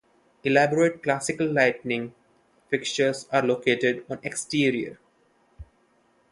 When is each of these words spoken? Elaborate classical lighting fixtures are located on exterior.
Elaborate 0.43 1.03
classical 1.03 1.45
lighting 1.45 2.11
fixtures 2.69 3.27
are 3.31 3.43
located 3.43 4.03
on 4.09 4.17
exterior. 4.23 4.97